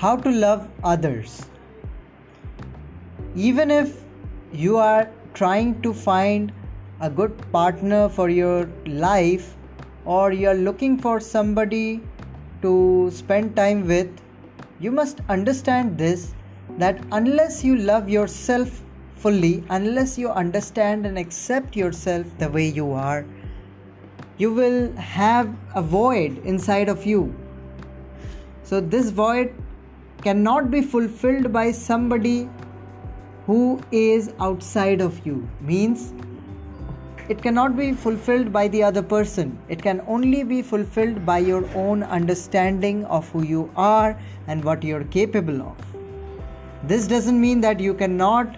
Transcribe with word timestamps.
how 0.00 0.16
to 0.16 0.30
love 0.30 0.66
others. 0.82 1.46
Even 3.34 3.70
if 3.70 4.02
you 4.50 4.78
are 4.78 5.10
trying 5.34 5.80
to 5.82 5.92
find 5.92 6.52
a 7.00 7.10
good 7.10 7.36
partner 7.52 8.08
for 8.08 8.30
your 8.30 8.66
life 8.86 9.54
or 10.06 10.32
you 10.32 10.48
are 10.48 10.54
looking 10.54 10.96
for 10.96 11.20
somebody 11.20 12.00
to 12.62 13.10
spend 13.12 13.54
time 13.54 13.86
with, 13.86 14.08
you 14.78 14.90
must 14.90 15.20
understand 15.28 15.98
this 15.98 16.34
that 16.78 16.98
unless 17.12 17.62
you 17.62 17.76
love 17.76 18.08
yourself 18.08 18.82
fully, 19.16 19.62
unless 19.68 20.16
you 20.16 20.30
understand 20.30 21.04
and 21.04 21.18
accept 21.18 21.76
yourself 21.76 22.26
the 22.38 22.48
way 22.48 22.66
you 22.66 22.92
are, 22.92 23.26
you 24.38 24.50
will 24.50 24.92
have 24.92 25.54
a 25.74 25.82
void 25.82 26.38
inside 26.46 26.88
of 26.88 27.04
you. 27.04 27.34
So, 28.62 28.80
this 28.80 29.10
void 29.10 29.52
cannot 30.22 30.70
be 30.70 30.82
fulfilled 30.82 31.52
by 31.52 31.70
somebody 31.72 32.48
who 33.46 33.80
is 33.90 34.32
outside 34.38 35.00
of 35.00 35.24
you. 35.26 35.48
Means 35.60 36.12
it 37.28 37.42
cannot 37.42 37.76
be 37.76 37.92
fulfilled 37.92 38.52
by 38.52 38.66
the 38.68 38.82
other 38.82 39.02
person. 39.02 39.58
It 39.68 39.82
can 39.82 40.02
only 40.06 40.42
be 40.42 40.62
fulfilled 40.62 41.24
by 41.24 41.38
your 41.38 41.64
own 41.74 42.02
understanding 42.02 43.04
of 43.04 43.28
who 43.30 43.44
you 43.44 43.70
are 43.76 44.18
and 44.48 44.64
what 44.64 44.82
you're 44.82 45.04
capable 45.04 45.62
of. 45.62 45.76
This 46.82 47.06
doesn't 47.06 47.40
mean 47.40 47.60
that 47.60 47.78
you 47.78 47.94
cannot 47.94 48.56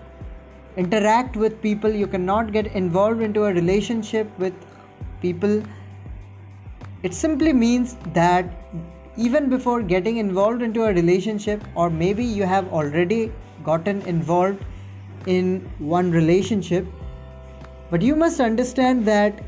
interact 0.77 1.37
with 1.37 1.61
people, 1.61 1.91
you 1.91 2.06
cannot 2.06 2.53
get 2.53 2.69
involved 2.69 3.20
into 3.20 3.45
a 3.45 3.53
relationship 3.53 4.27
with 4.39 4.55
people. 5.20 5.62
It 7.03 7.12
simply 7.12 7.53
means 7.53 7.97
that 8.15 8.47
even 9.16 9.48
before 9.48 9.82
getting 9.82 10.16
involved 10.16 10.62
into 10.62 10.84
a 10.84 10.92
relationship, 10.92 11.62
or 11.74 11.91
maybe 11.91 12.24
you 12.24 12.44
have 12.44 12.72
already 12.72 13.32
gotten 13.62 14.00
involved 14.02 14.64
in 15.27 15.60
one 15.78 16.10
relationship, 16.10 16.86
but 17.90 18.02
you 18.02 18.16
must 18.16 18.40
understand 18.40 19.05
that 19.05 19.42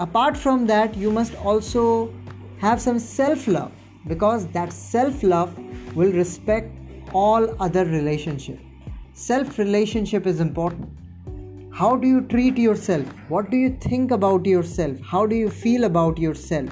apart 0.00 0.36
from 0.36 0.66
that, 0.66 0.96
you 0.96 1.10
must 1.10 1.34
also 1.36 2.12
have 2.58 2.80
some 2.80 2.98
self 2.98 3.46
love 3.46 3.72
because 4.06 4.46
that 4.48 4.72
self 4.72 5.22
love 5.22 5.56
will 5.94 6.12
respect 6.12 6.72
all 7.12 7.54
other 7.62 7.84
relationship. 7.84 8.58
Self 9.12 9.58
relationship 9.58 10.26
is 10.26 10.40
important. 10.40 10.88
How 11.72 11.94
do 11.94 12.08
you 12.08 12.22
treat 12.22 12.58
yourself? 12.58 13.06
What 13.28 13.50
do 13.50 13.56
you 13.56 13.76
think 13.80 14.10
about 14.10 14.44
yourself? 14.44 14.98
How 15.00 15.26
do 15.26 15.36
you 15.36 15.48
feel 15.48 15.84
about 15.84 16.18
yourself 16.18 16.70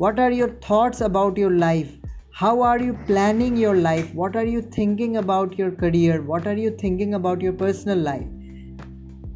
what 0.00 0.18
are 0.18 0.30
your 0.32 0.48
thoughts 0.66 1.02
about 1.02 1.36
your 1.36 1.50
life? 1.50 1.90
How 2.32 2.62
are 2.62 2.80
you 2.80 2.98
planning 3.06 3.54
your 3.54 3.76
life? 3.76 4.14
What 4.14 4.34
are 4.34 4.46
you 4.46 4.62
thinking 4.62 5.18
about 5.18 5.58
your 5.58 5.70
career? 5.70 6.22
What 6.22 6.46
are 6.46 6.54
you 6.54 6.70
thinking 6.70 7.12
about 7.12 7.42
your 7.42 7.52
personal 7.52 7.98
life? 7.98 8.26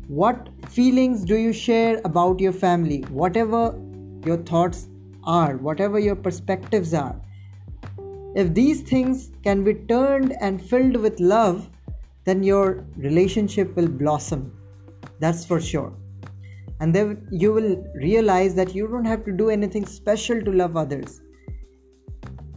What 0.09 0.49
feelings 0.71 1.23
do 1.23 1.37
you 1.37 1.53
share 1.53 2.01
about 2.07 2.41
your 2.41 2.53
family? 2.53 3.01
Whatever 3.11 3.79
your 4.25 4.39
thoughts 4.39 4.89
are 5.25 5.57
whatever 5.57 5.99
your 5.99 6.17
perspectives 6.17 6.95
are. 6.95 7.21
If 8.35 8.55
these 8.55 8.81
things 8.81 9.33
can 9.43 9.65
be 9.65 9.75
turned 9.75 10.35
and 10.41 10.63
filled 10.63 10.97
with 10.97 11.21
love, 11.21 11.69
then 12.25 12.43
your 12.43 12.85
relationship 12.97 13.77
will 13.77 13.89
blossom. 13.89 14.51
That's 15.21 15.45
for 15.45 15.61
sure. 15.61 15.93
And 16.85 16.95
then 16.95 17.27
you 17.31 17.51
will 17.51 17.83
realize 17.95 18.55
that 18.57 18.75
you 18.75 18.87
don't 18.87 19.07
have 19.07 19.25
to 19.25 19.33
do 19.33 19.49
anything 19.49 19.87
special 19.87 20.43
to 20.43 20.53
love 20.53 20.77
others. 20.77 21.23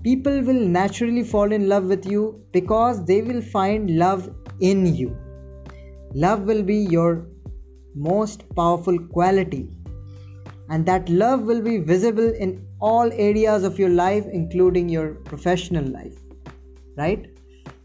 People 0.03 0.42
will 0.42 0.67
naturally 0.67 1.23
fall 1.23 1.53
in 1.53 1.69
love 1.69 1.86
with 1.86 2.06
you 2.06 2.44
because 2.52 3.06
they 3.06 3.22
will 3.22 3.42
find 3.42 3.97
love 3.97 4.29
in 4.59 4.85
you. 4.85 5.16
Love 6.13 6.41
will 6.41 6.62
be 6.62 6.75
your 6.75 7.25
most 7.96 8.44
powerful 8.53 9.00
quality 9.16 9.69
and 10.69 10.85
that 10.85 11.07
love 11.07 11.44
will 11.44 11.62
be 11.62 11.78
visible 11.78 12.34
in 12.34 12.68
all 12.81 13.09
areas 13.13 13.63
of 13.63 13.79
your 13.79 13.90
life 13.90 14.25
including 14.34 14.90
your 14.90 15.13
professional 15.29 15.85
life 15.85 16.19
right 16.97 17.25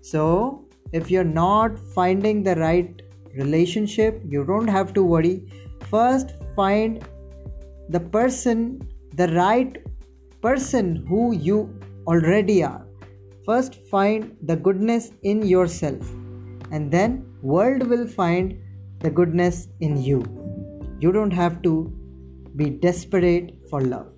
so 0.00 0.66
if 0.92 1.10
you're 1.10 1.32
not 1.36 1.78
finding 1.94 2.42
the 2.42 2.56
right 2.56 3.00
relationship 3.36 4.20
you 4.28 4.44
don't 4.44 4.68
have 4.68 4.92
to 4.92 5.02
worry 5.02 5.36
first 5.94 6.34
find 6.56 7.06
the 7.96 8.00
person 8.16 8.60
the 9.22 9.28
right 9.34 9.78
person 10.46 10.92
who 11.08 11.22
you 11.48 11.58
already 12.06 12.58
are 12.64 12.84
first 13.46 13.80
find 13.94 14.36
the 14.50 14.56
goodness 14.68 15.10
in 15.22 15.42
yourself 15.54 16.12
and 16.70 16.90
then 16.90 17.18
world 17.42 17.86
will 17.94 18.06
find 18.06 18.56
the 19.00 19.10
goodness 19.10 19.68
in 19.80 20.00
you 20.10 20.22
you 21.00 21.10
don't 21.10 21.32
have 21.42 21.60
to 21.62 21.74
be 22.56 22.70
desperate 22.70 23.54
for 23.68 23.80
love. 23.80 24.08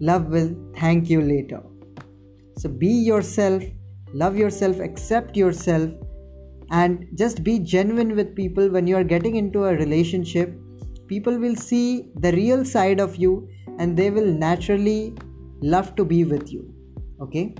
Love 0.00 0.26
will 0.26 0.54
thank 0.76 1.08
you 1.10 1.20
later. 1.20 1.62
So 2.56 2.68
be 2.68 2.88
yourself, 2.88 3.62
love 4.12 4.36
yourself, 4.36 4.78
accept 4.78 5.36
yourself, 5.36 5.90
and 6.70 7.06
just 7.14 7.42
be 7.42 7.58
genuine 7.58 8.14
with 8.14 8.34
people 8.34 8.68
when 8.68 8.86
you 8.86 8.96
are 8.96 9.04
getting 9.04 9.36
into 9.36 9.64
a 9.64 9.74
relationship. 9.74 10.54
People 11.06 11.38
will 11.38 11.56
see 11.56 12.10
the 12.16 12.32
real 12.32 12.64
side 12.64 13.00
of 13.00 13.16
you 13.16 13.48
and 13.78 13.96
they 13.96 14.10
will 14.10 14.26
naturally 14.26 15.14
love 15.60 15.94
to 15.96 16.04
be 16.04 16.24
with 16.24 16.52
you. 16.52 16.72
Okay? 17.20 17.54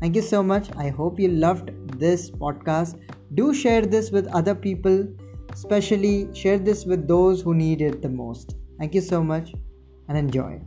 Thank 0.00 0.16
you 0.16 0.22
so 0.22 0.42
much. 0.42 0.70
I 0.76 0.88
hope 0.88 1.20
you 1.20 1.28
loved 1.28 1.70
this 1.98 2.30
podcast. 2.30 2.98
Do 3.34 3.52
share 3.54 3.82
this 3.82 4.10
with 4.10 4.26
other 4.28 4.54
people, 4.54 5.06
especially 5.52 6.28
share 6.34 6.58
this 6.58 6.84
with 6.84 7.06
those 7.06 7.42
who 7.42 7.54
need 7.54 7.80
it 7.80 8.02
the 8.02 8.08
most. 8.08 8.56
Thank 8.78 8.94
you 8.94 9.00
so 9.00 9.22
much 9.22 9.52
and 10.08 10.16
enjoy. 10.16 10.60